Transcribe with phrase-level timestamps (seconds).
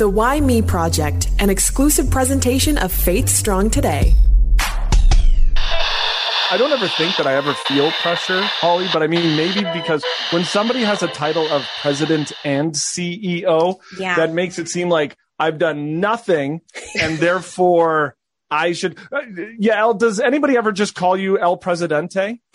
[0.00, 4.14] The Why Me Project, an exclusive presentation of Faith Strong Today.
[5.46, 10.02] I don't ever think that I ever feel pressure, Holly, but I mean, maybe because
[10.30, 14.16] when somebody has a title of president and CEO, Yeah.
[14.16, 16.62] that makes it seem like I've done nothing
[16.98, 18.16] and therefore
[18.50, 18.96] I should.
[19.12, 19.20] Uh,
[19.58, 22.40] yeah, El, does anybody ever just call you El Presidente?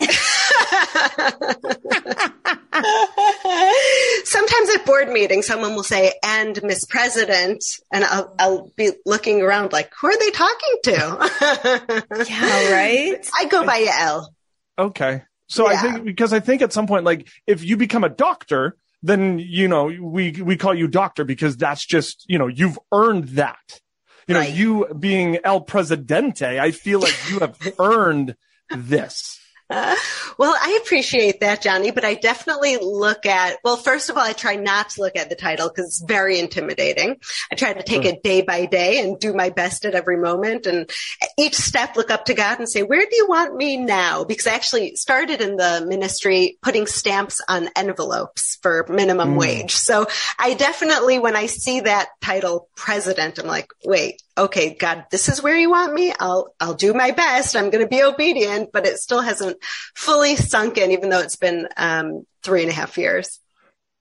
[4.24, 7.62] Sometimes at board meetings, someone will say, and Miss President,
[7.92, 12.24] and I'll, I'll be looking around like, who are they talking to?
[12.28, 13.28] Yeah, right?
[13.38, 14.32] I go by L.
[14.78, 15.22] Okay.
[15.48, 18.76] So I think because I think at some point, like if you become a doctor,
[19.02, 23.28] then you know we we call you doctor because that's just you know you've earned
[23.28, 23.80] that.
[24.26, 24.52] You know, Right.
[24.52, 28.34] you being El Presidente, I feel like you have earned
[28.74, 29.35] this.
[30.38, 34.34] Well, I appreciate that, Johnny, but I definitely look at, well, first of all, I
[34.34, 37.16] try not to look at the title because it's very intimidating.
[37.50, 40.66] I try to take it day by day and do my best at every moment
[40.66, 40.90] and
[41.38, 44.24] each step look up to God and say, where do you want me now?
[44.24, 49.38] Because I actually started in the ministry putting stamps on envelopes for minimum Mm.
[49.38, 49.74] wage.
[49.74, 50.06] So
[50.38, 55.42] I definitely, when I see that title president, I'm like, wait, okay, God, this is
[55.42, 56.12] where you want me.
[56.18, 57.56] I'll, I'll do my best.
[57.56, 59.58] I'm going to be obedient, but it still hasn't
[59.94, 63.40] fully sunk in, even though it's been, um, three and a half years.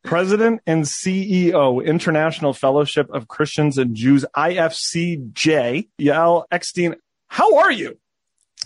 [0.03, 6.95] President and CEO, International Fellowship of Christians and Jews, IFCJ, Yael Eckstein.
[7.27, 7.97] How are you?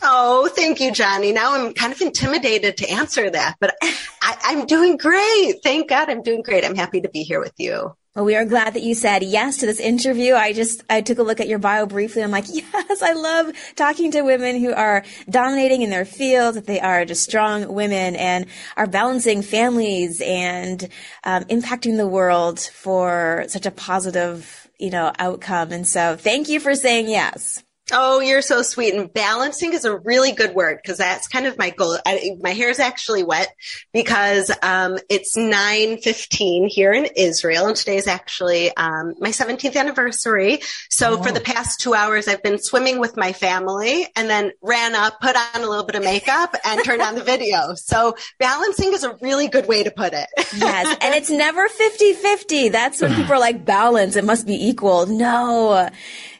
[0.01, 1.31] Oh, thank you, Johnny.
[1.31, 5.55] Now I'm kind of intimidated to answer that, but I, I'm doing great.
[5.63, 6.65] Thank God I'm doing great.
[6.65, 7.95] I'm happy to be here with you.
[8.15, 10.33] Well, we are glad that you said yes to this interview.
[10.33, 12.23] I just, I took a look at your bio briefly.
[12.23, 16.65] I'm like, yes, I love talking to women who are dominating in their field, that
[16.65, 20.89] they are just strong women and are balancing families and
[21.23, 25.71] um, impacting the world for such a positive, you know, outcome.
[25.71, 27.63] And so thank you for saying yes.
[27.91, 28.93] Oh, you're so sweet.
[28.93, 31.97] And balancing is a really good word because that's kind of my goal.
[32.05, 33.53] I, my hair is actually wet
[33.93, 40.59] because um, it's 9:15 here in Israel, and today is actually um, my 17th anniversary.
[40.89, 44.95] So for the past two hours, I've been swimming with my family, and then ran
[44.95, 47.73] up, put on a little bit of makeup, and turned on the video.
[47.75, 50.27] So balancing is a really good way to put it.
[50.55, 50.97] Yes.
[51.09, 52.71] And it's never 50-50.
[52.71, 54.15] That's when people are like balance.
[54.15, 55.05] It must be equal.
[55.05, 55.89] No,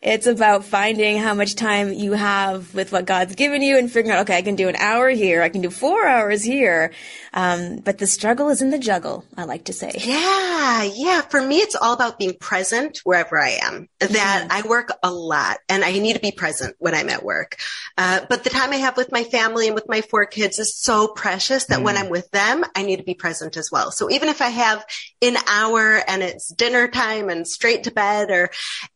[0.02, 4.16] it's about finding how much time you have with what God's given you and figuring
[4.16, 5.42] out, okay, I can do an hour here.
[5.42, 6.92] I can do four hours here.
[7.34, 9.92] Um, but the struggle is in the juggle, I like to say.
[9.98, 11.22] Yeah, yeah.
[11.22, 13.88] For me, it's all about being present wherever I am.
[14.00, 17.58] That I work a lot and I need to be present when I'm at work.
[17.98, 20.76] Uh, but the time I have with my family and with my four kids is
[20.76, 23.92] so precious that when I'm with them, I need to be present as well.
[23.92, 24.86] So even if I have
[25.22, 28.50] an hour and it's dinner time and straight to bed or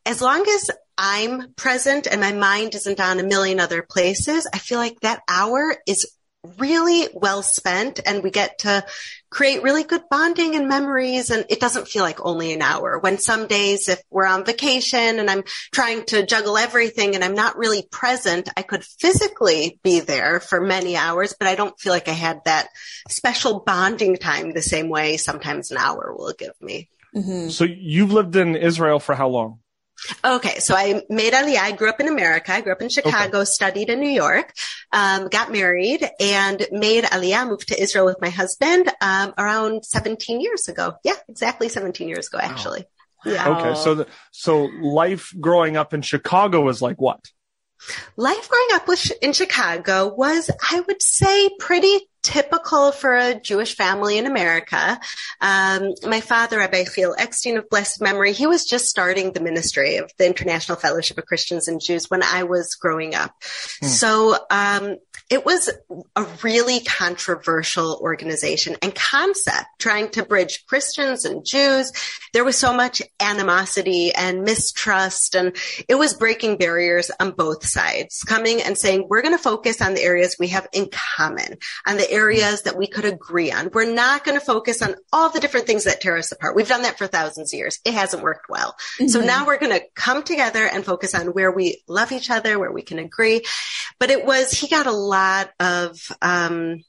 [0.05, 4.57] as long as I'm present and my mind isn't on a million other places, I
[4.59, 6.11] feel like that hour is
[6.57, 8.85] really well spent and we get to
[9.29, 11.29] create really good bonding and memories.
[11.29, 15.19] And it doesn't feel like only an hour when some days, if we're on vacation
[15.19, 20.01] and I'm trying to juggle everything and I'm not really present, I could physically be
[20.01, 22.67] there for many hours, but I don't feel like I had that
[23.09, 26.89] special bonding time the same way sometimes an hour will give me.
[27.15, 27.49] Mm-hmm.
[27.49, 29.59] So you've lived in Israel for how long?
[30.23, 31.59] Okay, so I made Aliyah.
[31.59, 32.53] I grew up in America.
[32.53, 34.53] I grew up in Chicago, studied in New York,
[34.91, 37.47] um, got married, and made Aliyah.
[37.47, 40.95] Moved to Israel with my husband um, around 17 years ago.
[41.03, 42.85] Yeah, exactly 17 years ago, actually.
[43.25, 43.47] Yeah.
[43.49, 47.21] Okay, so the, so life growing up in Chicago was like what?
[48.17, 53.75] Life growing up with, in Chicago was, I would say, pretty typical for a Jewish
[53.75, 54.99] family in America.
[55.41, 59.97] Um, my father, Rabbi Phil Eckstein of blessed memory, he was just starting the ministry
[59.97, 63.35] of the International Fellowship of Christians and Jews when I was growing up.
[63.43, 64.95] So um,
[65.29, 65.69] it was
[66.15, 71.91] a really controversial organization and concept trying to bridge Christians and Jews.
[72.33, 75.55] There was so much animosity and mistrust, and
[75.87, 79.93] it was breaking barriers on both sides, coming and saying, we're going to focus on
[79.93, 83.69] the areas we have in common, on the areas that we could agree on.
[83.73, 86.55] We're not going to focus on all the different things that tear us apart.
[86.55, 87.79] We've done that for thousands of years.
[87.83, 88.75] It hasn't worked well.
[89.07, 92.59] So now we're going to come together and focus on where we love each other,
[92.59, 93.43] where we can agree.
[93.99, 96.83] But it was, he got a lot of, um,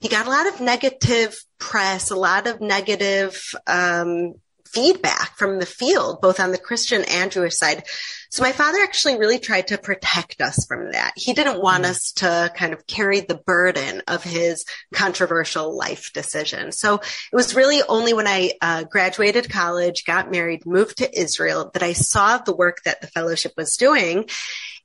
[0.00, 4.34] he got a lot of negative press, a lot of negative, um,
[4.72, 7.84] feedback from the field, both on the Christian and Jewish side.
[8.30, 11.12] So my father actually really tried to protect us from that.
[11.16, 11.90] He didn't want mm.
[11.90, 16.72] us to kind of carry the burden of his controversial life decision.
[16.72, 21.70] So it was really only when I uh, graduated college, got married, moved to Israel
[21.72, 24.28] that I saw the work that the fellowship was doing.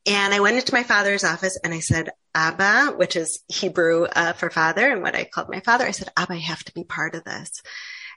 [0.06, 4.34] And I went into my father's office and I said, Abba, which is Hebrew uh,
[4.34, 5.86] for father and what I called my father.
[5.86, 7.62] I said, Abba, I have to be part of this.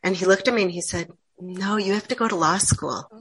[0.02, 1.10] And he looked at me and he said,
[1.40, 3.08] no, you have to go to law school.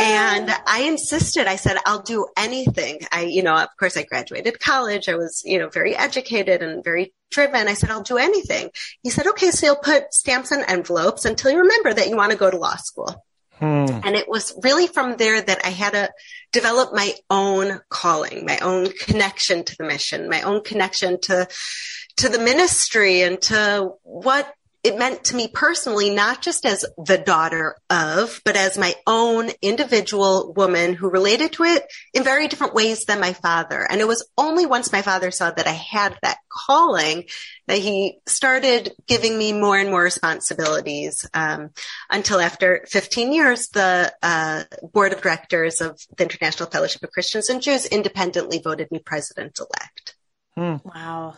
[0.00, 1.46] and I insisted.
[1.46, 3.00] I said, I'll do anything.
[3.12, 5.08] I, you know, of course I graduated college.
[5.08, 7.68] I was, you know, very educated and very driven.
[7.68, 8.70] I said, I'll do anything.
[9.02, 12.32] He said, okay, so you'll put stamps and envelopes until you remember that you want
[12.32, 13.24] to go to law school.
[13.58, 13.86] Hmm.
[14.04, 16.10] And it was really from there that I had to
[16.52, 21.48] develop my own calling, my own connection to the mission, my own connection to,
[22.18, 24.52] to the ministry and to what
[24.84, 29.50] it meant to me personally, not just as the daughter of, but as my own
[29.60, 31.84] individual woman who related to it
[32.14, 33.84] in very different ways than my father.
[33.90, 37.24] And it was only once my father saw that I had that calling
[37.66, 41.70] that he started giving me more and more responsibilities um,
[42.08, 44.62] until after 15 years, the uh,
[44.92, 49.58] board of directors of the International Fellowship of Christians and Jews independently voted me president
[49.58, 50.14] elect.
[50.56, 50.88] Hmm.
[50.88, 51.36] Wow.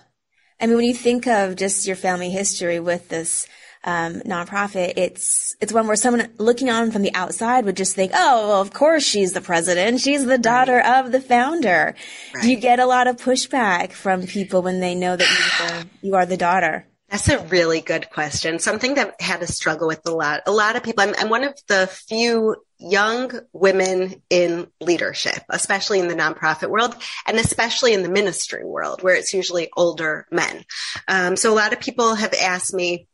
[0.60, 3.48] I mean, when you think of just your family history with this
[3.82, 8.12] um, nonprofit, it's it's one where someone looking on from the outside would just think,
[8.14, 10.00] "Oh, well, of course she's the president.
[10.00, 11.00] She's the daughter right.
[11.00, 11.94] of the founder."
[12.34, 12.42] Right.
[12.42, 16.26] Do you get a lot of pushback from people when they know that you are,
[16.26, 16.86] the daughter?
[17.08, 18.58] That's a really good question.
[18.58, 20.42] Something that had to struggle with a lot.
[20.46, 26.00] A lot of people, I'm, I'm, one of the few young women in leadership, especially
[26.00, 26.96] in the nonprofit world
[27.26, 30.64] and especially in the ministry world where it's usually older men.
[31.06, 33.06] Um, so a lot of people have asked me,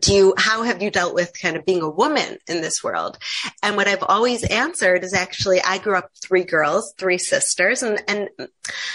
[0.00, 3.18] do you, how have you dealt with kind of being a woman in this world?
[3.62, 8.02] And what I've always answered is actually, I grew up three girls, three sisters, and,
[8.06, 8.28] and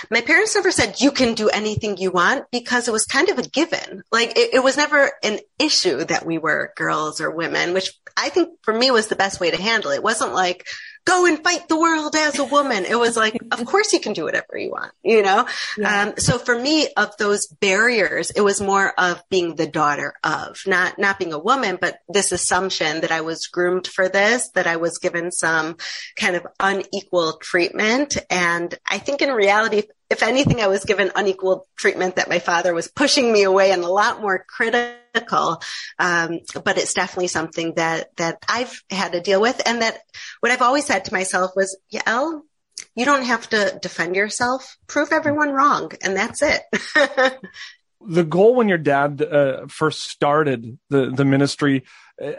[0.10, 3.38] my parents never said you can do anything you want because it was kind of
[3.38, 4.04] a given.
[4.12, 8.30] Like it, it was never an issue that we were girls or women, which I
[8.30, 9.98] think for me was the best way to handle it.
[9.98, 10.66] It wasn't like,
[11.08, 12.84] go and fight the world as a woman.
[12.84, 15.48] It was like, of course you can do whatever you want, you know?
[15.78, 16.04] Yeah.
[16.04, 20.60] Um, so for me, of those barriers, it was more of being the daughter of,
[20.68, 24.68] not, not being a woman, but this assumption that I was groomed for this, that
[24.68, 25.78] I was given some
[26.18, 28.18] kind of unequal treatment.
[28.30, 32.74] And I think in reality, if anything, I was given unequal treatment that my father
[32.74, 35.62] was pushing me away and a lot more critical.
[36.00, 39.62] Um, but it's definitely something that, that I've had to deal with.
[39.66, 40.00] And that
[40.40, 42.42] what I've always said to myself was, Yael,
[42.96, 44.78] you don't have to defend yourself.
[44.88, 45.92] Prove everyone wrong.
[46.02, 46.62] And that's it.
[48.06, 51.84] the goal when your dad uh, first started the, the ministry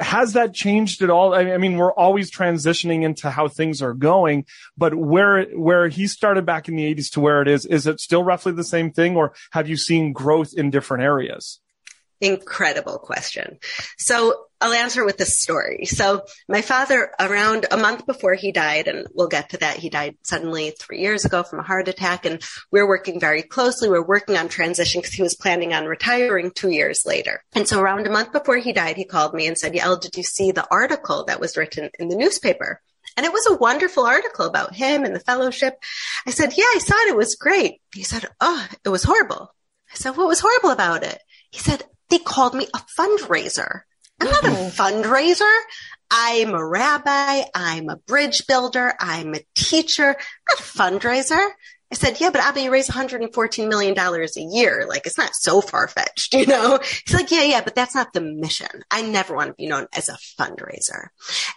[0.01, 1.35] has that changed at all?
[1.35, 4.45] I mean, we're always transitioning into how things are going,
[4.77, 8.01] but where, where he started back in the eighties to where it is, is it
[8.01, 11.61] still roughly the same thing or have you seen growth in different areas?
[12.21, 13.59] Incredible question.
[13.97, 15.85] So I'll answer with this story.
[15.85, 19.89] So my father, around a month before he died, and we'll get to that, he
[19.89, 22.27] died suddenly three years ago from a heart attack.
[22.27, 22.43] And
[22.73, 23.89] we're working very closely.
[23.89, 27.45] We're working on transition because he was planning on retiring two years later.
[27.55, 30.17] And so around a month before he died, he called me and said, Yael, did
[30.17, 32.81] you see the article that was written in the newspaper?
[33.17, 35.75] And it was a wonderful article about him and the fellowship.
[36.27, 37.11] I said, yeah, I saw it.
[37.11, 37.81] It was great.
[37.95, 39.55] He said, oh, it was horrible.
[39.93, 41.19] I said, what was horrible about it?
[41.51, 43.83] He said, they called me a fundraiser.
[44.21, 44.83] I'm not a mm-hmm.
[44.83, 45.59] fundraiser.
[46.11, 47.43] I'm a rabbi.
[47.55, 48.95] I'm a bridge builder.
[48.99, 51.51] I'm a teacher, not a fundraiser.
[51.91, 54.85] I said, yeah, but Abba, you raise $114 million a year.
[54.87, 56.79] Like, it's not so far fetched, you know?
[56.83, 58.69] He's like, yeah, yeah, but that's not the mission.
[58.91, 61.09] I never want to be known as a fundraiser.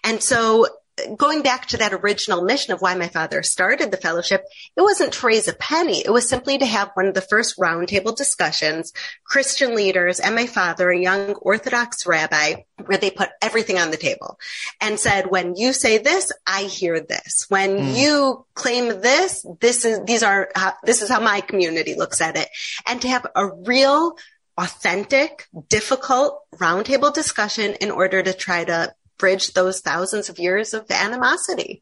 [0.03, 0.67] And so
[1.15, 4.43] going back to that original mission of why my father started the fellowship,
[4.75, 6.01] it wasn't to raise a penny.
[6.03, 8.93] It was simply to have one of the first roundtable discussions,
[9.23, 13.97] Christian leaders and my father, a young Orthodox rabbi, where they put everything on the
[13.97, 14.37] table
[14.79, 17.45] and said, when you say this, I hear this.
[17.49, 17.97] When mm.
[17.97, 22.37] you claim this, this is, these are, uh, this is how my community looks at
[22.37, 22.49] it.
[22.87, 24.17] And to have a real
[24.57, 30.89] authentic, difficult roundtable discussion in order to try to bridge those thousands of years of
[30.91, 31.81] animosity.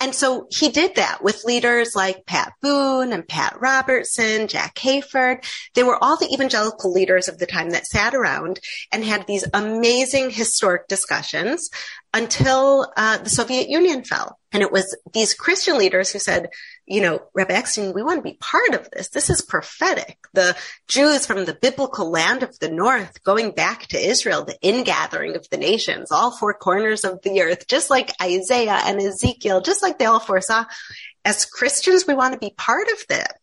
[0.00, 5.44] And so he did that with leaders like Pat Boone and Pat Robertson, Jack Hayford.
[5.74, 8.60] They were all the evangelical leaders of the time that sat around
[8.92, 11.68] and had these amazing historic discussions
[12.16, 14.38] until uh, the Soviet Union fell.
[14.50, 16.48] And it was these Christian leaders who said,
[16.86, 19.10] you know, Rabbi Eckstein, we want to be part of this.
[19.10, 20.16] This is prophetic.
[20.32, 20.56] The
[20.88, 25.46] Jews from the biblical land of the north going back to Israel, the ingathering of
[25.50, 29.98] the nations, all four corners of the earth, just like Isaiah and Ezekiel, just like
[29.98, 30.64] they all foresaw.
[31.22, 33.36] As Christians, we want to be part of that.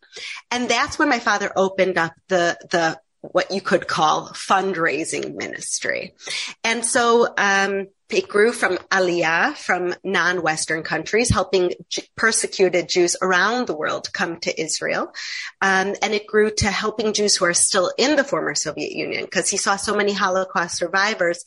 [0.50, 2.98] And that's when my father opened up the, the,
[3.32, 6.14] what you could call fundraising ministry.
[6.62, 11.72] And so, um, it grew from Aliyah from non-Western countries, helping
[12.16, 15.12] persecuted Jews around the world come to Israel.
[15.60, 19.24] Um, and it grew to helping Jews who are still in the former Soviet Union
[19.24, 21.44] because he saw so many Holocaust survivors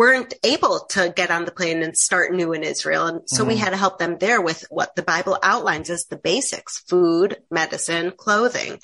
[0.00, 3.04] weren't able to get on the plane and start new in Israel.
[3.04, 3.48] And so mm.
[3.48, 7.36] we had to help them there with what the Bible outlines as the basics, food,
[7.50, 8.78] medicine, clothing.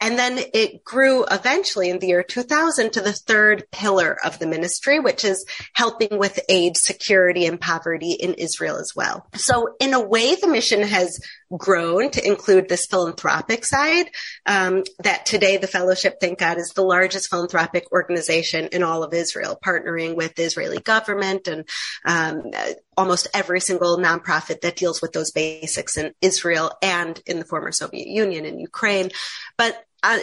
[0.00, 4.48] And then it grew eventually in the year 2000 to the third pillar of the
[4.48, 9.28] ministry, which is helping with aid, security, and poverty in Israel as well.
[9.36, 11.20] So in a way, the mission has
[11.56, 14.10] grown to include this philanthropic side.
[14.46, 19.14] Um, that today the fellowship, thank God, is the largest philanthropic organization in all of
[19.14, 21.68] Israel, partnering with the Israeli government and
[22.04, 22.50] um,
[22.96, 27.72] almost every single nonprofit that deals with those basics in Israel and in the former
[27.72, 29.10] Soviet Union and Ukraine.
[29.56, 30.18] But uh,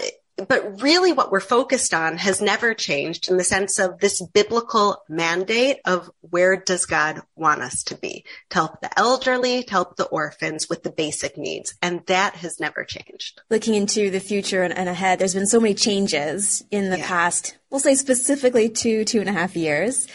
[0.48, 5.02] but really what we're focused on has never changed in the sense of this biblical
[5.08, 9.96] mandate of where does God want us to be to help the elderly, to help
[9.96, 11.76] the orphans with the basic needs.
[11.82, 13.42] And that has never changed.
[13.50, 17.08] Looking into the future and, and ahead, there's been so many changes in the yeah.
[17.08, 20.08] past, we'll say specifically two, two and a half years.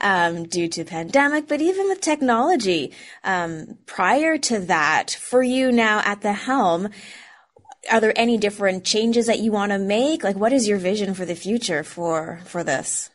[0.00, 6.02] Um, due to pandemic, but even with technology, um, prior to that, for you now
[6.04, 6.88] at the helm,
[7.90, 10.24] are there any different changes that you want to make?
[10.24, 13.10] Like, what is your vision for the future for for this?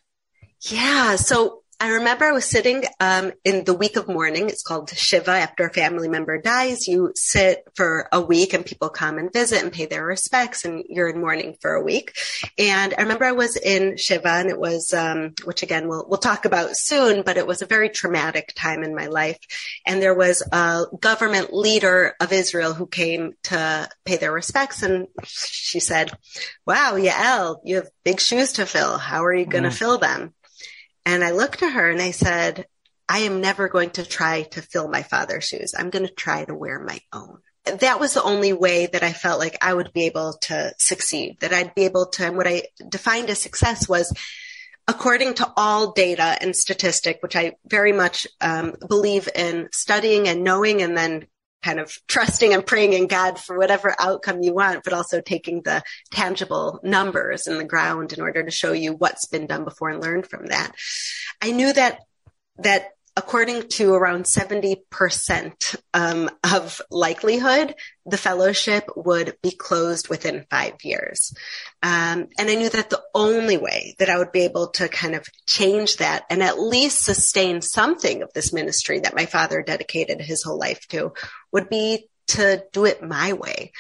[0.62, 4.50] Yeah, so I remember I was sitting um, in the week of mourning.
[4.50, 5.32] It's called Shiva.
[5.32, 9.64] After a family member dies, you sit for a week and people come and visit
[9.64, 12.18] and pay their respects and you're in mourning for a week.
[12.58, 16.20] And I remember I was in Shiva and it was, um, which again, we'll, we'll
[16.20, 19.40] talk about soon, but it was a very traumatic time in my life.
[19.86, 24.84] And there was a government leader of Israel who came to pay their respects.
[24.84, 26.12] And she said,
[26.68, 28.98] wow, Yael, you have big shoes to fill.
[28.98, 29.78] How are you going to mm.
[29.78, 30.34] fill them?
[31.10, 32.68] And I looked at her and I said,
[33.08, 35.74] I am never going to try to fill my father's shoes.
[35.76, 37.40] I'm going to try to wear my own.
[37.80, 41.38] That was the only way that I felt like I would be able to succeed,
[41.40, 44.14] that I'd be able to, and what I defined as success was
[44.88, 50.44] according to all data and statistic, which I very much um, believe in studying and
[50.44, 51.26] knowing and then
[51.62, 55.62] kind of trusting and praying in God for whatever outcome you want, but also taking
[55.62, 59.90] the tangible numbers in the ground in order to show you what's been done before
[59.90, 60.72] and learn from that.
[61.42, 62.00] I knew that,
[62.60, 70.76] that according to around 70% um, of likelihood, the fellowship would be closed within five
[70.84, 71.34] years.
[71.84, 75.16] Um, and I knew that the only way that I would be able to kind
[75.16, 80.22] of change that and at least sustain something of this ministry that my father dedicated
[80.22, 81.12] his whole life to
[81.52, 83.74] would be to do it my way,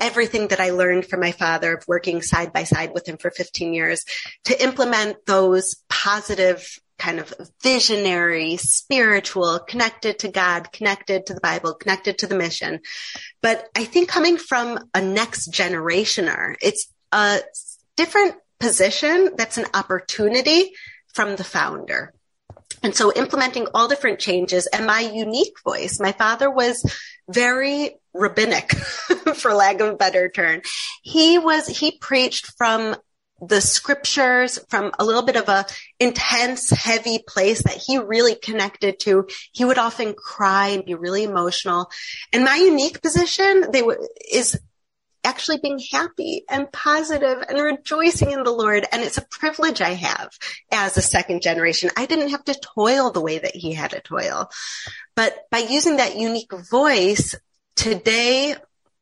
[0.00, 3.30] everything that I learned from my father of working side by side with him for
[3.30, 4.06] 15 years
[4.44, 6.66] to implement those positive
[6.98, 12.80] kind of visionary, spiritual, connected to God, connected to the Bible, connected to the mission.
[13.42, 17.40] But I think coming from a next generationer, it's a
[17.96, 20.72] different position that's an opportunity
[21.14, 22.12] from the founder.
[22.82, 26.84] And so implementing all different changes and my unique voice, my father was
[27.28, 28.72] very rabbinic,
[29.34, 30.62] for lack of a better term.
[31.02, 32.96] He was, he preached from
[33.40, 35.66] the scriptures from a little bit of a
[36.00, 39.26] intense, heavy place that he really connected to.
[39.52, 41.90] He would often cry and be really emotional.
[42.32, 44.58] And my unique position they w- is
[45.26, 48.86] actually being happy and positive and rejoicing in the Lord.
[48.90, 50.30] And it's a privilege I have
[50.70, 51.90] as a second generation.
[51.96, 54.48] I didn't have to toil the way that he had to toil.
[55.16, 57.34] But by using that unique voice,
[57.74, 58.54] today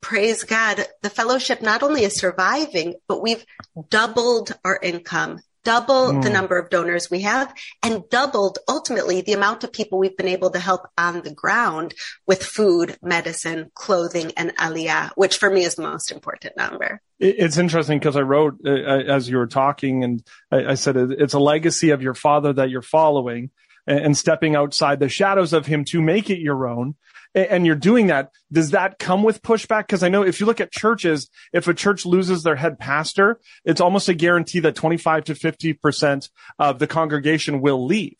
[0.04, 3.42] praise God, the fellowship not only is surviving, but we've
[3.88, 6.22] doubled our income, double mm.
[6.22, 10.28] the number of donors we have, and doubled ultimately the amount of people we've been
[10.28, 11.94] able to help on the ground
[12.26, 17.00] with food, medicine, clothing, and aliyah, which for me is the most important number.
[17.18, 21.32] It's interesting because I wrote uh, as you were talking, and I, I said it's
[21.32, 23.50] a legacy of your father that you're following
[23.86, 26.94] and stepping outside the shadows of him to make it your own
[27.34, 29.86] and you're doing that, does that come with pushback?
[29.86, 33.40] Because I know if you look at churches, if a church loses their head pastor,
[33.64, 38.16] it's almost a guarantee that 25 to 50% of the congregation will leave.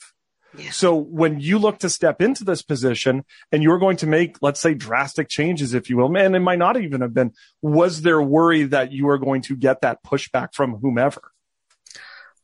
[0.57, 0.71] Yeah.
[0.71, 4.61] So when you look to step into this position and you're going to make, let's
[4.61, 8.23] say, drastic changes, if you will, and it might not even have been, was there
[8.23, 11.21] worry that you are going to get that pushback from whomever?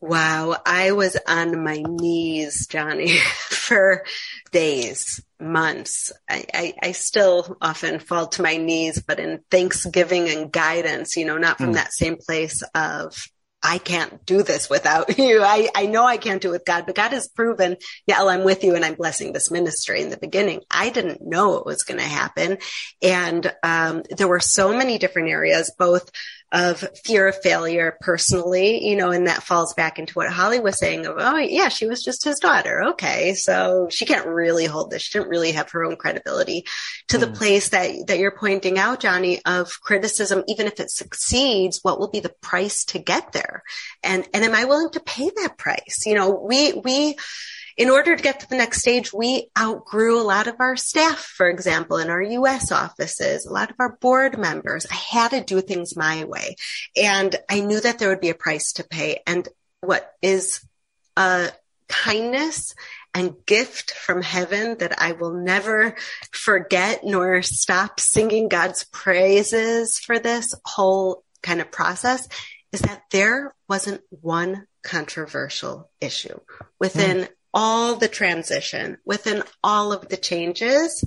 [0.00, 4.04] Wow, I was on my knees, Johnny, for
[4.50, 6.10] days, months.
[6.28, 11.26] I, I, I, still often fall to my knees, but in thanksgiving and guidance, you
[11.26, 11.74] know, not from mm.
[11.74, 13.14] that same place of
[13.62, 15.42] I can't do this without you.
[15.42, 17.76] I, I know I can't do it with God, but God has proven,
[18.06, 20.62] yeah, I'm with you and I'm blessing this ministry in the beginning.
[20.70, 22.58] I didn't know it was going to happen.
[23.02, 26.10] And, um, there were so many different areas, both
[26.52, 30.78] of fear of failure personally, you know, and that falls back into what Holly was
[30.78, 32.82] saying of, oh, yeah, she was just his daughter.
[32.90, 33.34] Okay.
[33.34, 35.02] So she can't really hold this.
[35.02, 36.64] She didn't really have her own credibility
[37.08, 37.20] to mm.
[37.20, 40.42] the place that, that you're pointing out, Johnny, of criticism.
[40.48, 43.62] Even if it succeeds, what will be the price to get there?
[44.02, 46.02] And, and am I willing to pay that price?
[46.04, 47.16] You know, we, we,
[47.80, 51.16] in order to get to the next stage, we outgrew a lot of our staff,
[51.18, 54.86] for example, in our US offices, a lot of our board members.
[54.90, 56.56] I had to do things my way.
[56.94, 59.22] And I knew that there would be a price to pay.
[59.26, 59.48] And
[59.80, 60.62] what is
[61.16, 61.52] a
[61.88, 62.74] kindness
[63.14, 65.96] and gift from heaven that I will never
[66.32, 72.28] forget nor stop singing God's praises for this whole kind of process
[72.72, 76.38] is that there wasn't one controversial issue
[76.78, 81.04] within mm all the transition, within all of the changes,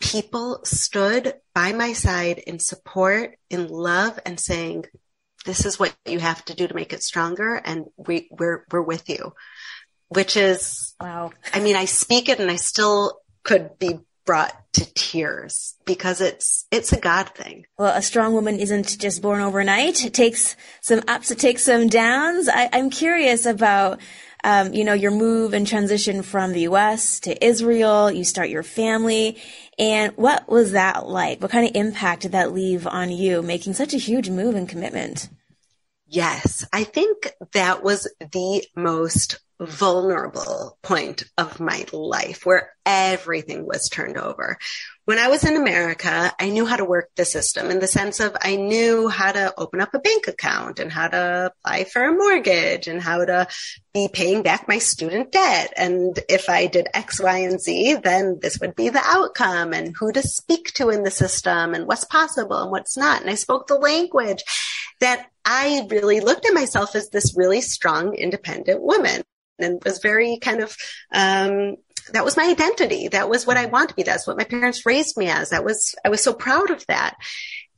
[0.00, 4.84] people stood by my side in support, in love, and saying,
[5.44, 7.54] this is what you have to do to make it stronger.
[7.54, 9.34] And we, we're, we're with you,
[10.08, 11.32] which is, wow.
[11.52, 16.66] I mean, I speak it and I still could be brought to tears because it's
[16.70, 17.66] it's a God thing.
[17.76, 20.04] Well, a strong woman isn't just born overnight.
[20.04, 22.48] It takes some ups, it takes some downs.
[22.48, 24.00] I, I'm curious about
[24.44, 27.20] um, you know, your move and transition from the U.S.
[27.20, 28.10] to Israel.
[28.10, 29.40] You start your family.
[29.78, 31.40] And what was that like?
[31.40, 34.68] What kind of impact did that leave on you making such a huge move and
[34.68, 35.28] commitment?
[36.06, 43.88] Yes, I think that was the most vulnerable point of my life where everything was
[43.88, 44.58] turned over.
[45.04, 48.20] When I was in America, I knew how to work the system in the sense
[48.20, 52.04] of I knew how to open up a bank account and how to apply for
[52.04, 53.48] a mortgage and how to
[53.92, 55.72] be paying back my student debt.
[55.76, 59.94] And if I did X, Y, and Z, then this would be the outcome and
[59.98, 63.20] who to speak to in the system and what's possible and what's not.
[63.20, 64.44] And I spoke the language
[65.00, 69.22] that I really looked at myself as this really strong, independent woman
[69.58, 70.76] and was very kind of
[71.12, 71.76] um,
[72.12, 73.08] that was my identity.
[73.08, 74.02] That was what I want to be.
[74.02, 75.50] That's what my parents raised me as.
[75.50, 77.16] That was I was so proud of that.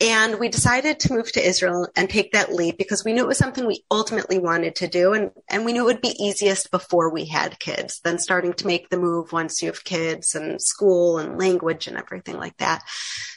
[0.01, 3.29] And we decided to move to Israel and take that leap because we knew it
[3.29, 5.13] was something we ultimately wanted to do.
[5.13, 8.67] And, and we knew it would be easiest before we had kids than starting to
[8.67, 12.83] make the move once you have kids and school and language and everything like that.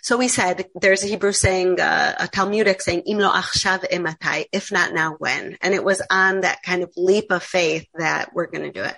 [0.01, 4.45] So we said, there's a Hebrew saying, uh, a Talmudic saying, Im lo achshav imatai,
[4.51, 5.57] if not now, when?
[5.61, 8.83] And it was on that kind of leap of faith that we're going to do
[8.83, 8.95] it.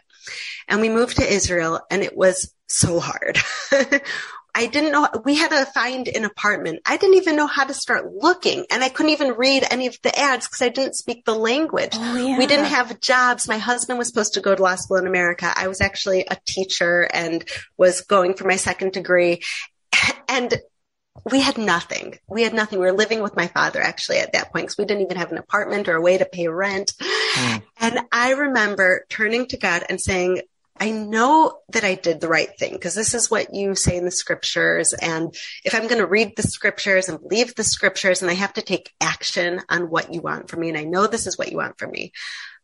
[0.69, 3.37] And we moved to Israel and it was so hard.
[4.55, 6.81] I didn't know, we had to find an apartment.
[6.85, 9.97] I didn't even know how to start looking and I couldn't even read any of
[10.01, 11.91] the ads because I didn't speak the language.
[11.93, 12.37] Oh, yeah.
[12.37, 13.47] We didn't have jobs.
[13.47, 15.51] My husband was supposed to go to law school in America.
[15.55, 19.41] I was actually a teacher and was going for my second degree
[20.27, 20.59] and
[21.29, 22.17] we had nothing.
[22.27, 22.79] We had nothing.
[22.79, 25.31] We were living with my father actually at that point because we didn't even have
[25.31, 26.93] an apartment or a way to pay rent.
[26.99, 27.61] Mm.
[27.79, 30.41] And I remember turning to God and saying,
[30.79, 34.05] I know that I did the right thing because this is what you say in
[34.05, 34.93] the scriptures.
[34.93, 38.53] And if I'm going to read the scriptures and believe the scriptures and I have
[38.53, 41.51] to take action on what you want from me, and I know this is what
[41.51, 42.13] you want from me,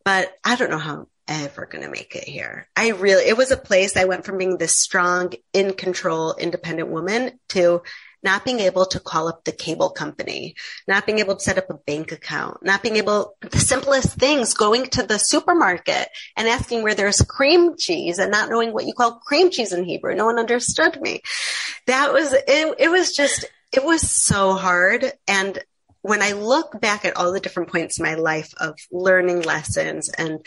[0.06, 2.68] but I don't know how I'm ever going to make it here.
[2.76, 6.90] I really, it was a place I went from being this strong, in control, independent
[6.90, 7.82] woman to
[8.26, 10.56] not being able to call up the cable company,
[10.88, 14.56] not being able to set up a bank account, not being able, the simplest things,
[14.56, 18.94] going to the supermarket and asking where there's cream cheese and not knowing what you
[18.94, 20.16] call cream cheese in Hebrew.
[20.16, 21.22] No one understood me.
[21.86, 25.14] That was, it, it was just, it was so hard.
[25.28, 25.60] And
[26.02, 30.10] when I look back at all the different points in my life of learning lessons
[30.10, 30.44] and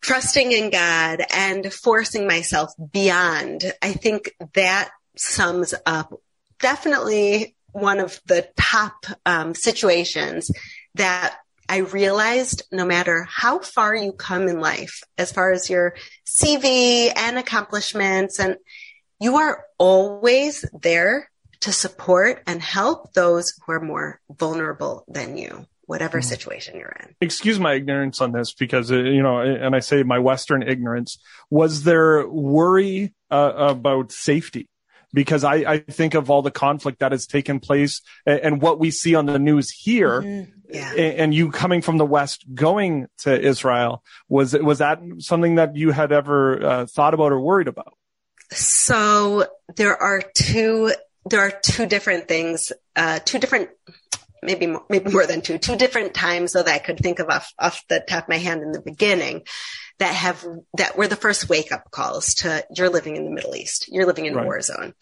[0.00, 6.14] trusting in God and forcing myself beyond, I think that sums up
[6.60, 10.50] definitely one of the top um, situations
[10.94, 11.36] that
[11.68, 15.94] I realized no matter how far you come in life, as far as your
[16.26, 18.56] CV and accomplishments, and
[19.20, 25.66] you are always there to support and help those who are more vulnerable than you.
[25.86, 26.28] whatever mm-hmm.
[26.28, 27.14] situation you're in.
[27.22, 31.18] Excuse my ignorance on this because, uh, you know, and I say my Western ignorance.
[31.48, 34.68] Was there worry uh, about safety?
[35.12, 38.78] Because I, I think of all the conflict that has taken place and, and what
[38.78, 40.22] we see on the news here.
[40.22, 40.52] Mm-hmm.
[40.70, 40.92] Yeah.
[40.92, 45.92] And you coming from the West going to Israel, was, was that something that you
[45.92, 47.94] had ever uh, thought about or worried about?
[48.50, 50.92] So there are two,
[51.24, 53.70] there are two different things, uh, two different
[54.42, 57.52] maybe maybe more than two, two different times so that I could think of off,
[57.58, 59.42] off the top of my hand in the beginning
[59.98, 60.44] that have
[60.76, 64.06] that were the first wake up calls to you're living in the Middle East, you're
[64.06, 64.42] living in right.
[64.42, 64.94] a war zone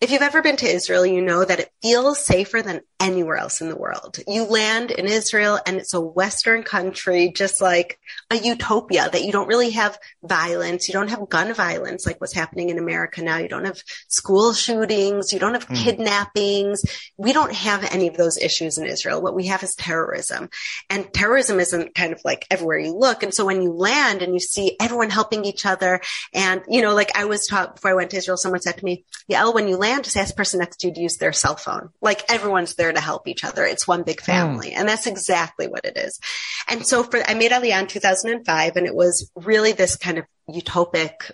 [0.00, 3.60] if you've ever been to Israel, you know that it feels safer than anywhere else
[3.60, 4.18] in the world.
[4.26, 7.98] You land in Israel and it's a Western country, just like
[8.30, 10.88] a utopia that you don't really have violence.
[10.88, 13.36] You don't have gun violence like what's happening in America now.
[13.36, 15.34] You don't have school shootings.
[15.34, 15.76] You don't have mm.
[15.76, 16.82] kidnappings.
[17.18, 19.20] We don't have any of those issues in Israel.
[19.20, 20.48] What we have is terrorism
[20.88, 23.22] and terrorism isn't kind of like everywhere you look.
[23.22, 26.00] And so when you land and you see everyone helping each other
[26.32, 28.84] and, you know, like I was taught before I went to Israel, someone said to
[28.84, 31.32] me, yeah, when you land, just ask the person next to you to use their
[31.32, 31.90] cell phone.
[32.00, 33.64] Like everyone's there to help each other.
[33.64, 34.70] It's one big family.
[34.70, 34.76] Mm.
[34.76, 36.20] And that's exactly what it is.
[36.68, 40.24] And so for, I made Aliyah in 2005 and it was really this kind of
[40.48, 41.32] utopic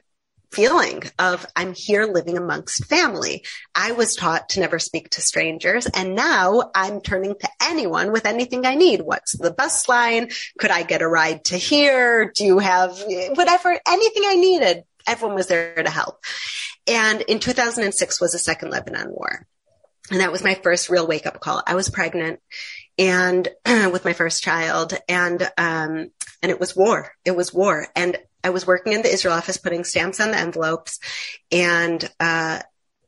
[0.53, 3.45] feeling of I'm here living amongst family.
[3.75, 8.25] I was taught to never speak to strangers and now I'm turning to anyone with
[8.25, 9.03] anything I need.
[9.03, 10.31] What's the bus line?
[10.59, 12.33] Could I get a ride to here?
[12.35, 12.99] Do you have
[13.35, 14.85] whatever, anything I needed?
[15.07, 16.25] Everyone was there to help.
[16.87, 19.47] And in 2006 was the second Lebanon war.
[20.11, 21.63] And that was my first real wake up call.
[21.67, 22.41] I was pregnant
[22.99, 26.11] and with my first child and, um,
[26.43, 27.13] and it was war.
[27.25, 27.89] It was war.
[27.97, 31.01] And I was working in the Israel office putting stamps on the envelopes
[31.51, 32.61] and, uh,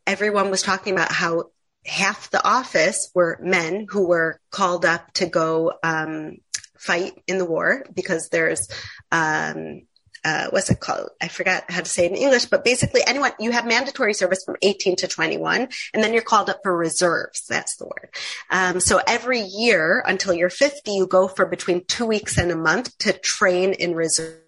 [0.06, 1.44] everyone was talking about how
[1.87, 6.38] half the office were men who were called up to go, um,
[6.78, 8.68] fight in the war because there's,
[9.12, 9.82] um,
[10.24, 11.11] uh, what's it called?
[11.20, 14.42] I forgot how to say it in English, but basically anyone, you have mandatory service
[14.44, 17.46] from 18 to 21, and then you're called up for reserves.
[17.48, 18.11] That's the word.
[18.50, 22.57] Um, so every year until you're 50, you go for between two weeks and a
[22.57, 23.94] month to train in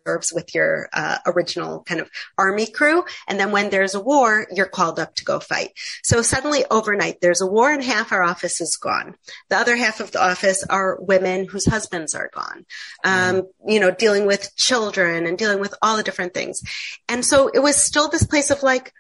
[0.04, 3.04] reserves with your uh, original kind of army crew.
[3.28, 5.70] And then when there's a war, you're called up to go fight.
[6.02, 9.14] So suddenly overnight, there's a war and half our office is gone.
[9.48, 12.66] The other half of the office are women whose husbands are gone.
[13.04, 16.62] Um, you know, dealing with children and dealing with all the different things.
[17.08, 18.92] And so it was still this place of like,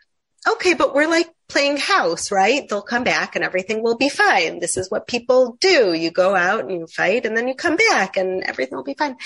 [0.48, 2.66] okay, but we're like playing house, right?
[2.68, 4.60] They'll come back and everything will be fine.
[4.60, 5.92] This is what people do.
[5.92, 8.94] You go out and you fight and then you come back and everything will be
[8.94, 9.16] fine.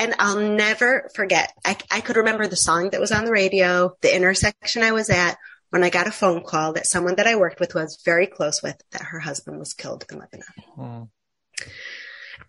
[0.00, 1.52] And I'll never forget.
[1.62, 5.10] I, I could remember the song that was on the radio, the intersection I was
[5.10, 5.36] at
[5.68, 8.62] when I got a phone call that someone that I worked with was very close
[8.62, 10.46] with that her husband was killed in Lebanon.
[10.74, 11.02] Hmm.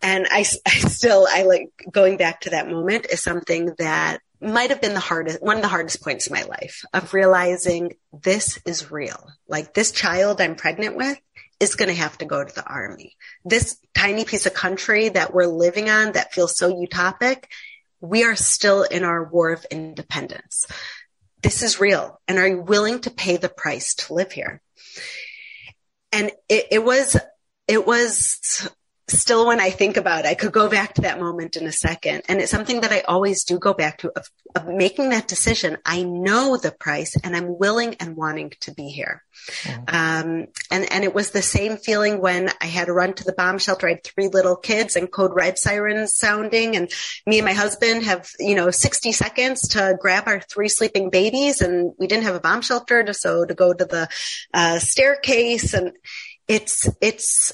[0.02, 4.70] And I, I still, I like going back to that moment is something that might
[4.70, 8.60] have been the hardest, one of the hardest points in my life of realizing this
[8.66, 9.28] is real.
[9.50, 11.20] Like this child I'm pregnant with
[11.62, 13.16] is going to have to go to the army.
[13.46, 17.46] This tiny piece of country that we're living on that feels so utopic,
[18.02, 20.66] we are still in our war of independence.
[21.44, 22.20] This is real.
[22.28, 24.60] And are you willing to pay the price to live here?
[26.12, 27.16] And it, it was,
[27.68, 28.68] it was
[29.08, 31.72] still when I think about it, I could go back to that moment in a
[31.72, 32.24] second.
[32.28, 35.78] And it's something that I always do go back to of, of, making that decision.
[35.86, 39.24] I know the price and I'm willing and wanting to be here.
[39.64, 39.82] Mm-hmm.
[39.88, 43.34] Um, and, and it was the same feeling when I had to run to the
[43.34, 43.88] bomb shelter.
[43.88, 46.90] I had three little kids and code red sirens sounding and
[47.26, 51.62] me and my husband have, you know, 60 seconds to grab our three sleeping babies
[51.62, 54.08] and we didn't have a bomb shelter to, so to go to the,
[54.54, 55.94] uh, staircase and
[56.48, 57.54] it's, it's,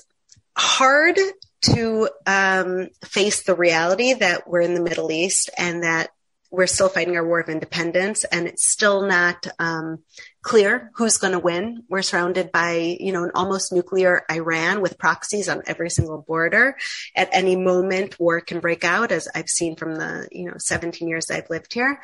[0.57, 1.17] hard
[1.61, 6.09] to um, face the reality that we're in the Middle East and that
[6.49, 9.99] we're still fighting our war of independence and it's still not um,
[10.41, 11.83] clear who's going to win.
[11.89, 16.77] We're surrounded by, you know, an almost nuclear Iran with proxies on every single border.
[17.15, 21.07] At any moment, war can break out, as I've seen from the, you know, 17
[21.07, 22.01] years I've lived here.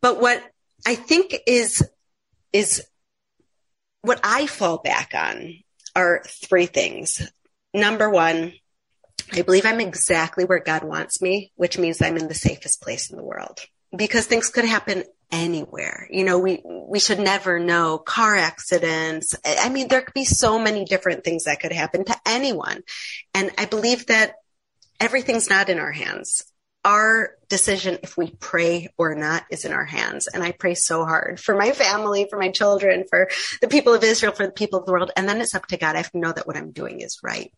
[0.00, 0.42] But what
[0.84, 1.88] I think is,
[2.52, 2.84] is
[4.02, 5.63] what I fall back on
[5.94, 7.20] are three things
[7.74, 8.54] number one,
[9.32, 13.10] I believe I'm exactly where God wants me, which means I'm in the safest place
[13.10, 13.58] in the world
[13.94, 16.06] because things could happen anywhere.
[16.10, 19.34] You know, we, we should never know car accidents.
[19.44, 22.82] I mean, there could be so many different things that could happen to anyone.
[23.34, 24.34] And I believe that
[25.00, 26.44] everything's not in our hands.
[26.84, 30.26] Our decision if we pray or not is in our hands.
[30.26, 33.28] And I pray so hard for my family, for my children, for
[33.60, 35.10] the people of Israel, for the people of the world.
[35.16, 35.94] And then it's up to God.
[35.94, 37.52] I have to know that what I'm doing is right.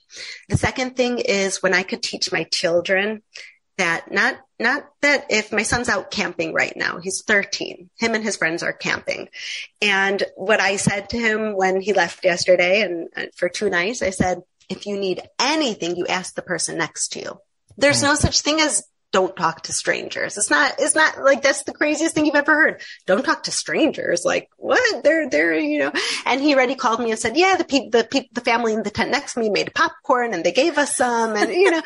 [0.48, 3.22] The second thing is when I could teach my children
[3.78, 8.24] that not not that if my son's out camping right now he's 13 him and
[8.24, 9.28] his friends are camping
[9.82, 14.08] and what i said to him when he left yesterday and for two nights i
[14.08, 17.38] said if you need anything you ask the person next to you
[17.76, 18.06] there's hmm.
[18.06, 18.82] no such thing as
[19.16, 20.36] don't talk to strangers.
[20.36, 22.82] It's not, it's not like that's the craziest thing you've ever heard.
[23.06, 24.26] Don't talk to strangers.
[24.26, 25.02] Like what?
[25.02, 25.92] They're, they're, you know,
[26.26, 28.82] and he already called me and said, yeah, the people, the people, the family in
[28.82, 31.80] the tent next to me made popcorn and they gave us some and, you know,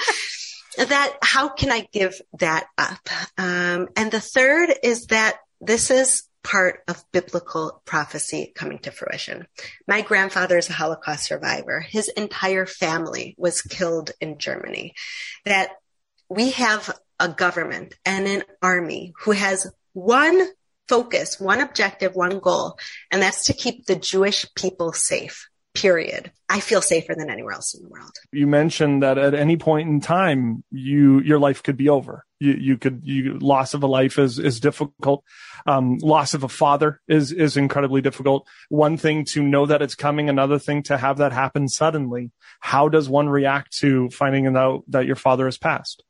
[0.77, 3.09] that how can I give that up?
[3.39, 9.47] Um, and the third is that this is part of biblical prophecy coming to fruition.
[9.87, 11.79] My grandfather is a Holocaust survivor.
[11.79, 14.95] His entire family was killed in Germany.
[15.45, 15.71] That
[16.29, 20.41] we have a government and an army who has one
[20.89, 22.77] focus, one objective, one goal,
[23.13, 26.33] and that's to keep the Jewish people safe period.
[26.49, 28.11] I feel safer than anywhere else in the world.
[28.33, 32.25] You mentioned that at any point in time, you, your life could be over.
[32.41, 35.23] You, you could, you, loss of a life is, is difficult.
[35.67, 38.49] Um, loss of a father is, is incredibly difficult.
[38.69, 42.33] One thing to know that it's coming, another thing to have that happen suddenly.
[42.59, 46.03] How does one react to finding out that your father has passed?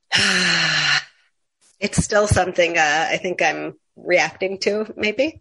[1.80, 5.38] It's still something, uh, I think I'm reacting to maybe.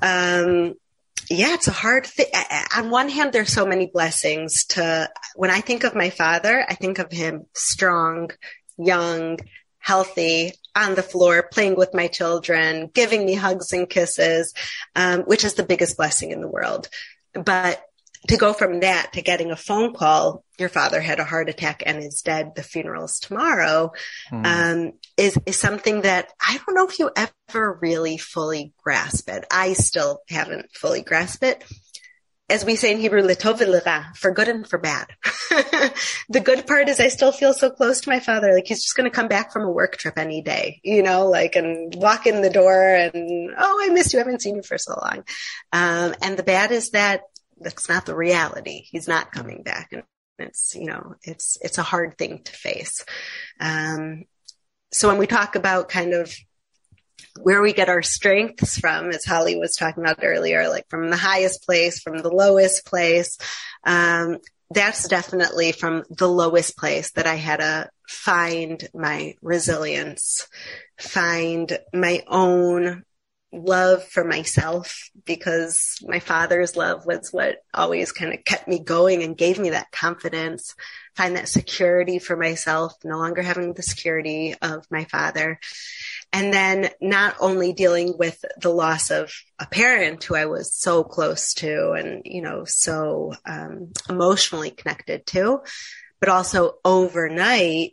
[0.00, 0.74] Um,
[1.30, 2.26] yeah, it's a hard thing.
[2.76, 6.74] On one hand, there's so many blessings to, when I think of my father, I
[6.74, 8.30] think of him strong,
[8.78, 9.38] young,
[9.78, 14.54] healthy, on the floor, playing with my children, giving me hugs and kisses,
[14.94, 16.88] um, which is the biggest blessing in the world.
[17.32, 17.82] But
[18.28, 21.82] to go from that to getting a phone call, your father had a heart attack
[21.86, 22.54] and is dead.
[22.54, 23.92] The funeral's tomorrow,
[24.30, 24.44] mm.
[24.44, 29.44] um, is, is something that I don't know if you ever really fully grasp it.
[29.50, 31.64] I still haven't fully grasped it.
[32.50, 35.08] As we say in Hebrew, letov for good and for bad.
[36.30, 38.54] the good part is I still feel so close to my father.
[38.54, 41.28] Like he's just going to come back from a work trip any day, you know,
[41.28, 44.18] like and walk in the door and, oh, I missed you.
[44.18, 45.24] I haven't seen you for so long.
[45.74, 47.20] Um, and the bad is that
[47.60, 48.86] that's not the reality.
[48.90, 49.88] He's not coming back.
[49.92, 50.04] And
[50.38, 53.04] it's, you know, it's, it's a hard thing to face.
[53.60, 54.24] Um,
[54.92, 56.34] so when we talk about kind of
[57.40, 61.16] where we get our strengths from, as Holly was talking about earlier, like from the
[61.16, 63.38] highest place, from the lowest place,
[63.84, 64.38] um,
[64.70, 70.46] that's definitely from the lowest place that I had to find my resilience,
[70.98, 73.04] find my own
[73.52, 79.22] love for myself because my father's love was what always kind of kept me going
[79.22, 80.74] and gave me that confidence,
[81.16, 85.58] find that security for myself, no longer having the security of my father.
[86.32, 91.02] And then not only dealing with the loss of a parent who I was so
[91.02, 95.60] close to and, you know, so um, emotionally connected to,
[96.20, 97.92] but also overnight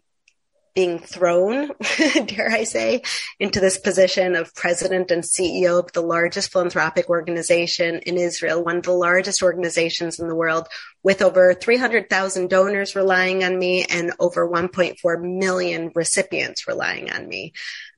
[0.75, 1.71] being thrown,
[2.25, 3.01] dare I say,
[3.39, 8.77] into this position of president and CEO of the largest philanthropic organization in Israel, one
[8.77, 10.67] of the largest organizations in the world,
[11.01, 17.53] with over 300,000 donors relying on me and over 1.4 million recipients relying on me.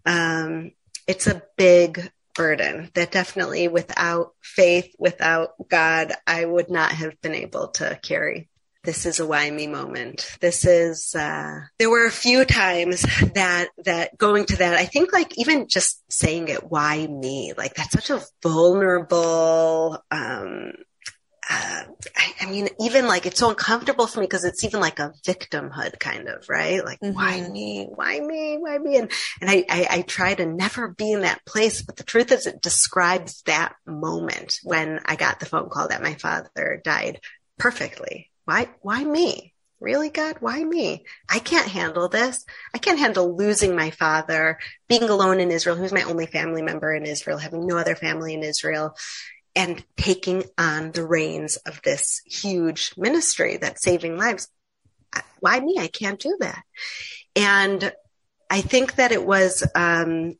[0.06, 0.72] Um,
[1.08, 7.34] it's a big burden that definitely without faith, without God, I would not have been
[7.34, 8.50] able to carry
[8.88, 10.38] this is a why me moment.
[10.40, 13.02] This is, uh, there were a few times
[13.34, 17.52] that, that going to that, I think like even just saying it, why me?
[17.58, 20.72] Like that's such a vulnerable, um,
[21.50, 21.84] uh,
[22.16, 25.12] I, I, mean, even like it's so uncomfortable for me because it's even like a
[25.26, 26.84] victimhood kind of, right?
[26.84, 27.14] Like, mm-hmm.
[27.14, 27.90] why me?
[27.94, 28.58] Why me?
[28.58, 29.00] Why me?
[29.00, 32.32] And, and I, I, I try to never be in that place, but the truth
[32.32, 37.20] is it describes that moment when I got the phone call that my father died
[37.58, 38.32] perfectly.
[38.48, 39.54] Why, why me?
[39.82, 40.38] Really, God?
[40.40, 41.04] Why me?
[41.30, 42.46] I can't handle this.
[42.74, 44.58] I can't handle losing my father,
[44.88, 48.34] being alone in Israel, who's my only family member in Israel, having no other family
[48.34, 48.96] in Israel,
[49.54, 54.48] and taking on the reins of this huge ministry that's saving lives.
[55.42, 55.76] Why me?
[55.78, 56.64] I can't do that.
[57.36, 57.92] And
[58.50, 60.36] I think that it was, um,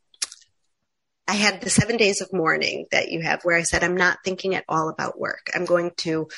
[1.26, 4.20] I had the seven days of mourning that you have where I said, I'm not
[4.24, 5.50] thinking at all about work.
[5.54, 6.28] I'm going to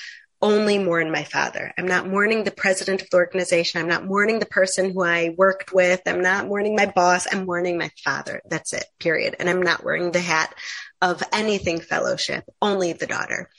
[0.42, 1.72] only mourn my father.
[1.76, 3.80] I'm not mourning the president of the organization.
[3.80, 6.00] I'm not mourning the person who I worked with.
[6.06, 7.26] I'm not mourning my boss.
[7.30, 8.40] I'm mourning my father.
[8.48, 9.36] That's it, period.
[9.38, 10.54] And I'm not wearing the hat
[11.02, 13.50] of anything fellowship, only the daughter.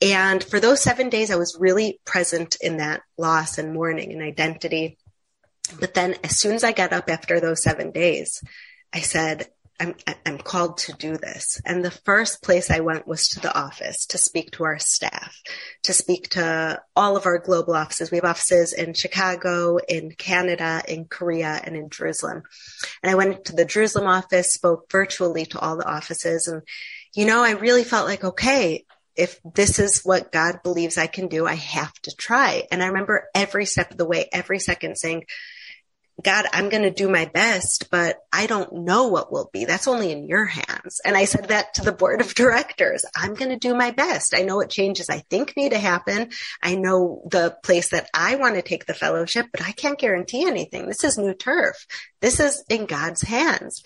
[0.00, 4.22] And for those seven days, I was really present in that loss and mourning and
[4.22, 4.98] identity.
[5.80, 8.42] But then as soon as I got up after those seven days,
[8.92, 9.48] I said,
[9.80, 11.60] I'm, I'm called to do this.
[11.64, 15.40] And the first place I went was to the office to speak to our staff,
[15.82, 18.10] to speak to all of our global offices.
[18.10, 22.44] We have offices in Chicago, in Canada, in Korea, and in Jerusalem.
[23.02, 26.46] And I went to the Jerusalem office, spoke virtually to all the offices.
[26.46, 26.62] And,
[27.12, 28.84] you know, I really felt like, okay,
[29.16, 32.64] if this is what God believes I can do, I have to try.
[32.70, 35.24] And I remember every step of the way, every second saying,
[36.22, 39.64] God, I'm going to do my best, but I don't know what will be.
[39.64, 41.00] That's only in your hands.
[41.04, 43.04] And I said that to the board of directors.
[43.16, 44.34] I'm going to do my best.
[44.34, 46.30] I know what changes I think need to happen.
[46.62, 50.46] I know the place that I want to take the fellowship, but I can't guarantee
[50.46, 50.86] anything.
[50.86, 51.84] This is new turf.
[52.20, 53.82] This is in God's hands.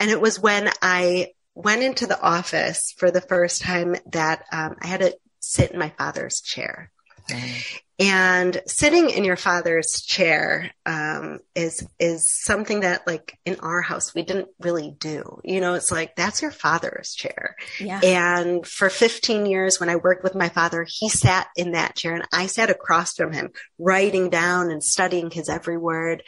[0.00, 4.76] And it was when I went into the office for the first time that um,
[4.80, 6.90] I had to sit in my father's chair.
[7.30, 7.80] Mm.
[8.00, 14.14] And sitting in your father's chair um, is is something that, like in our house,
[14.14, 15.40] we didn't really do.
[15.42, 17.56] You know, it's like that's your father's chair.
[17.80, 18.00] Yeah.
[18.00, 22.14] And for 15 years, when I worked with my father, he sat in that chair,
[22.14, 26.22] and I sat across from him, writing down and studying his every word.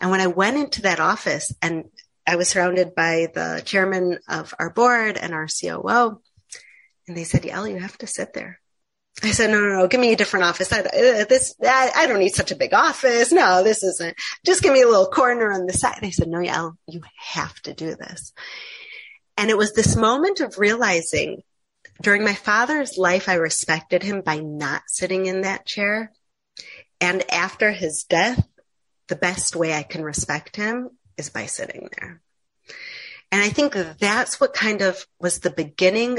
[0.00, 1.84] And when I went into that office, and
[2.26, 6.20] I was surrounded by the chairman of our board and our COO,
[7.06, 8.58] and they said, "Yael, you have to sit there."
[9.22, 10.72] I said, no, no, no, give me a different office.
[10.72, 13.30] I, uh, this, I, I, don't need such a big office.
[13.30, 14.16] No, this isn't.
[14.44, 15.98] Just give me a little corner on the side.
[16.00, 18.32] They said, no, Yael, you have to do this.
[19.36, 21.42] And it was this moment of realizing
[22.00, 26.12] during my father's life, I respected him by not sitting in that chair.
[27.00, 28.44] And after his death,
[29.08, 32.20] the best way I can respect him is by sitting there.
[33.30, 36.18] And I think that's what kind of was the beginning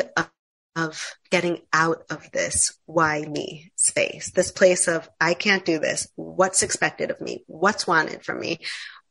[0.76, 6.08] of getting out of this why me space, this place of I can't do this.
[6.16, 7.44] What's expected of me?
[7.48, 8.60] What's wanted from me?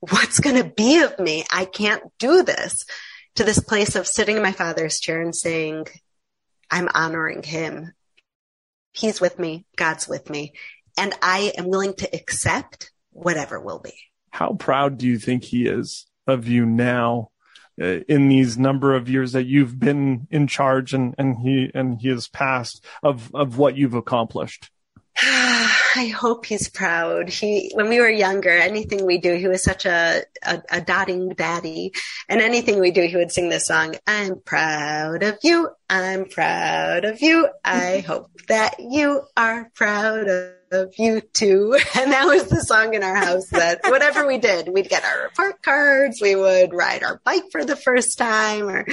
[0.00, 1.44] What's going to be of me?
[1.52, 2.84] I can't do this
[3.36, 5.86] to this place of sitting in my father's chair and saying,
[6.70, 7.92] I'm honoring him.
[8.92, 9.64] He's with me.
[9.76, 10.54] God's with me.
[10.98, 13.94] And I am willing to accept whatever will be.
[14.30, 17.30] How proud do you think he is of you now
[17.80, 22.02] Uh, in these number of years that you've been in charge and, and he and
[22.02, 24.70] he has passed of of what you've accomplished
[25.22, 27.28] I hope he's proud.
[27.28, 31.30] He, when we were younger, anything we do, he was such a, a, a, dotting
[31.30, 31.92] daddy.
[32.28, 33.96] And anything we do, he would sing this song.
[34.06, 35.68] I'm proud of you.
[35.90, 37.48] I'm proud of you.
[37.64, 41.78] I hope that you are proud of of you too.
[41.94, 45.24] And that was the song in our house that whatever we did, we'd get our
[45.24, 48.86] report cards, we would ride our bike for the first time or,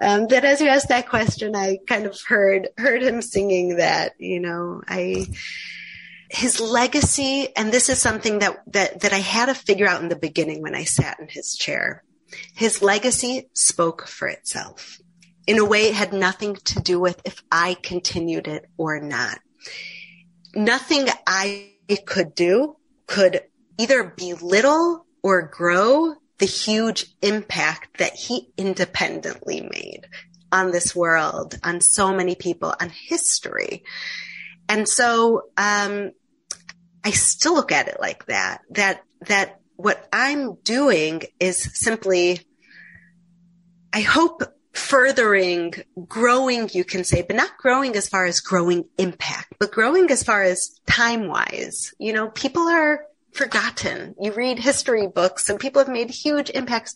[0.00, 4.12] um, that as you asked that question, I kind of heard, heard him singing that,
[4.18, 5.26] you know, I,
[6.30, 10.08] his legacy, and this is something that, that, that I had to figure out in
[10.08, 12.02] the beginning when I sat in his chair.
[12.54, 15.00] His legacy spoke for itself.
[15.46, 19.38] In a way, it had nothing to do with if I continued it or not
[20.56, 21.72] nothing I
[22.06, 23.42] could do could
[23.78, 30.06] either belittle or grow the huge impact that he independently made
[30.50, 33.84] on this world, on so many people, on history.
[34.68, 36.12] And so, um,
[37.04, 42.40] I still look at it like that, that, that what I'm doing is simply,
[43.92, 44.42] I hope
[44.74, 45.72] furthering,
[46.06, 50.22] growing, you can say, but not growing as far as growing impact, but growing as
[50.22, 51.94] far as time wise.
[51.98, 54.14] You know, people are forgotten.
[54.20, 56.94] You read history books and people have made huge impacts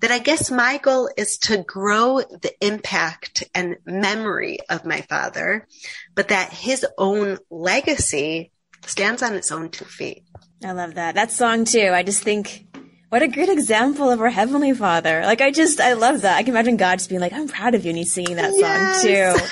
[0.00, 5.66] that I guess my goal is to grow the impact and memory of my father,
[6.14, 8.52] but that his own legacy
[8.86, 10.24] stands on its own two feet.
[10.64, 11.14] I love that.
[11.14, 11.90] That song too.
[11.92, 12.66] I just think
[13.10, 15.22] what a great example of our Heavenly Father.
[15.22, 16.36] Like, I just, I love that.
[16.36, 18.52] I can imagine God just being like, I'm proud of you, and he's singing that
[18.54, 19.02] yes.
[19.02, 19.46] song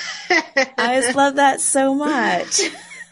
[0.55, 0.71] too.
[0.77, 2.61] I just love that so much.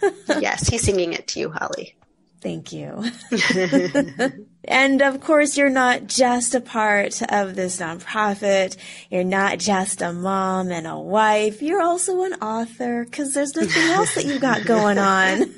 [0.40, 1.96] yes, he's singing it to you, Holly.
[2.40, 3.04] Thank you.
[4.64, 8.78] and of course, you're not just a part of this nonprofit.
[9.10, 11.62] You're not just a mom and a wife.
[11.62, 15.52] You're also an author because there's nothing else that you've got going on.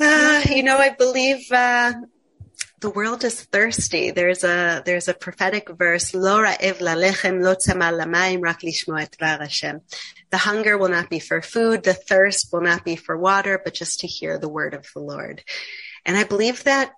[0.00, 1.92] Uh, you know, I believe uh,
[2.80, 4.10] the world is thirsty.
[4.10, 6.12] There's a there's a prophetic verse.
[10.30, 13.74] The hunger will not be for food, the thirst will not be for water, but
[13.74, 15.42] just to hear the word of the Lord.
[16.04, 16.92] And I believe that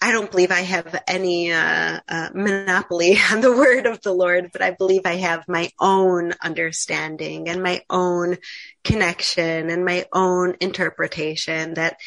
[0.00, 4.50] I don't believe I have any uh, uh, monopoly on the word of the Lord,
[4.52, 8.36] but I believe I have my own understanding and my own
[8.84, 11.98] connection and my own interpretation that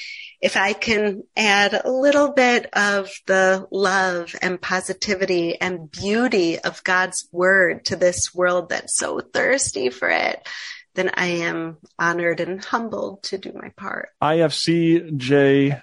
[0.41, 6.83] if I can add a little bit of the love and positivity and beauty of
[6.83, 10.47] God's word to this world that's so thirsty for it,
[10.95, 14.09] then I am honored and humbled to do my part.
[14.21, 15.79] IFCJ.ca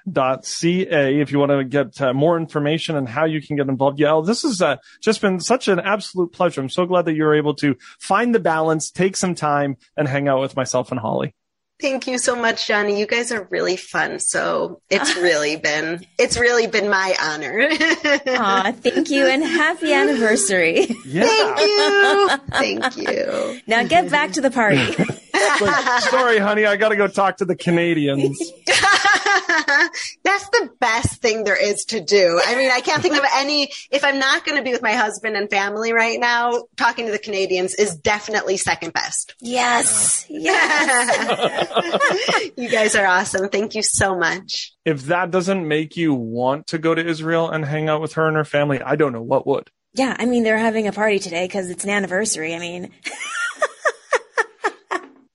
[1.21, 3.99] if you want to get uh, more information on how you can get involved.
[3.99, 6.61] Yeah, this has uh, just been such an absolute pleasure.
[6.61, 10.29] I'm so glad that you're able to find the balance, take some time, and hang
[10.29, 11.35] out with myself and Holly.
[11.79, 12.99] Thank you so much, Johnny.
[12.99, 14.18] You guys are really fun.
[14.18, 17.68] So it's really been, it's really been my honor.
[17.70, 20.87] Aw, thank you and happy anniversary.
[21.05, 21.24] Yeah.
[21.24, 22.29] Thank you.
[22.51, 23.61] Thank you.
[23.66, 24.87] Now get back to the party.
[25.61, 28.39] Like, sorry, honey, I got to go talk to the Canadians.
[30.25, 32.41] That's the best thing there is to do.
[32.45, 34.93] I mean, I can't think of any, if I'm not going to be with my
[34.93, 39.35] husband and family right now, talking to the Canadians is definitely second best.
[39.41, 40.27] Yes.
[40.29, 41.31] Yes.
[42.57, 43.49] you guys are awesome.
[43.49, 44.73] Thank you so much.
[44.85, 48.27] If that doesn't make you want to go to Israel and hang out with her
[48.27, 49.71] and her family, I don't know what would.
[49.95, 50.17] Yeah.
[50.19, 52.55] I mean, they're having a party today because it's an anniversary.
[52.55, 52.91] I mean,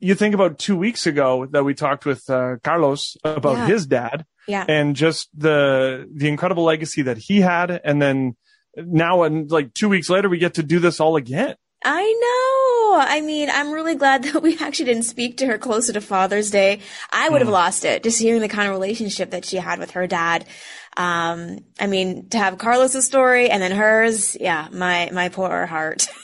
[0.01, 3.67] You think about two weeks ago that we talked with uh, Carlos about Yeah.
[3.67, 4.65] his dad yeah.
[4.67, 8.35] and just the the incredible legacy that he had, and then
[8.77, 11.55] now and like two weeks later we get to do this all again.
[11.83, 12.99] I know.
[12.99, 16.51] I mean, I'm really glad that we actually didn't speak to her closer to Father's
[16.51, 16.79] Day.
[17.11, 19.91] I would have lost it just hearing the kind of relationship that she had with
[19.91, 20.45] her dad.
[20.97, 26.07] Um, I mean, to have Carlos's story and then hers, yeah, my, my poor heart.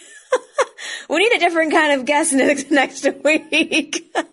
[1.09, 4.13] we need a different kind of guest next, next week.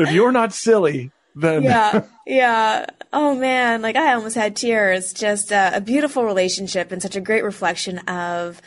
[0.00, 2.86] If you're not silly, then yeah, yeah.
[3.12, 5.12] Oh man, like I almost had tears.
[5.12, 8.62] Just uh, a beautiful relationship and such a great reflection of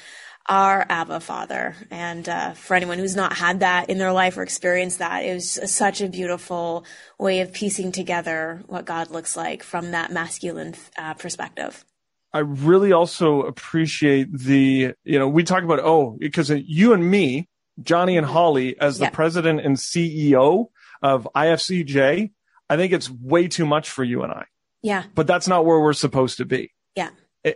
[0.47, 1.75] our Abba Father.
[1.89, 5.33] And uh, for anyone who's not had that in their life or experienced that, it
[5.33, 6.85] was such a beautiful
[7.17, 11.85] way of piecing together what God looks like from that masculine uh, perspective.
[12.33, 17.49] I really also appreciate the, you know, we talk about, oh, because you and me,
[17.81, 19.09] Johnny and Holly, as the Yeah.
[19.09, 20.67] president and CEO
[21.01, 22.31] of IFCJ,
[22.69, 24.45] I think it's way too much for you and I,
[24.81, 26.71] Yeah, but that's not where we're supposed to be.
[26.95, 27.09] yeah,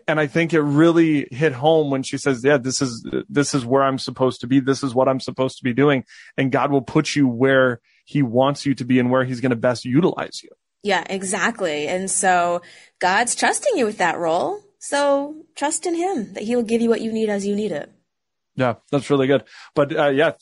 [0.07, 3.65] And I think it really hit home when she says, yeah, this is, this is
[3.65, 4.59] where I'm supposed to be.
[4.59, 6.03] This is what I'm supposed to be doing.
[6.37, 9.51] And God will put you where he wants you to be and where he's going
[9.51, 10.49] to best utilize you.
[10.83, 11.87] yeah, exactly.
[11.87, 12.61] And so
[12.99, 14.59] God's trusting you with that role.
[14.87, 17.71] So trust in Him that He will give you what you need as you need
[17.71, 17.91] it.
[18.55, 19.43] Yeah, that's really good.
[19.73, 20.33] But uh, yeah,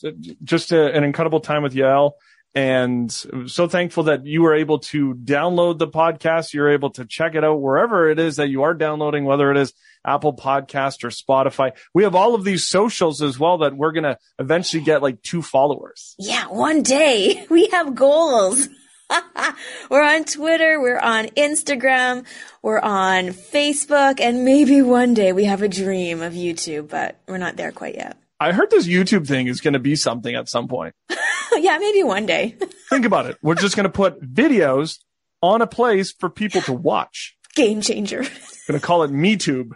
[0.42, 2.12] just a, an incredible time with Yael.
[2.54, 6.52] And so thankful that you were able to download the podcast.
[6.52, 9.56] You're able to check it out wherever it is that you are downloading, whether it
[9.56, 9.72] is
[10.06, 11.72] Apple Podcast or Spotify.
[11.94, 15.20] We have all of these socials as well that we're going to eventually get like
[15.22, 16.14] two followers.
[16.18, 18.68] Yeah, one day we have goals.
[19.90, 22.24] we're on Twitter, we're on Instagram,
[22.62, 27.38] we're on Facebook, and maybe one day we have a dream of YouTube, but we're
[27.38, 28.16] not there quite yet.
[28.40, 30.94] I heard this YouTube thing is going to be something at some point.
[31.56, 32.56] yeah, maybe one day.
[32.90, 33.38] Think about it.
[33.42, 34.98] We're just going to put videos
[35.40, 37.36] on a place for people to watch.
[37.54, 38.22] Game changer.
[38.66, 39.72] Going to call it MeTube.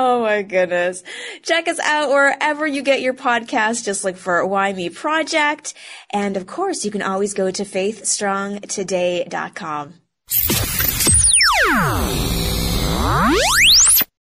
[0.00, 1.02] Oh my goodness.
[1.42, 3.84] Check us out wherever you get your podcast.
[3.84, 5.74] Just look for Why Me Project.
[6.10, 9.94] And of course, you can always go to faithstrongtoday.com.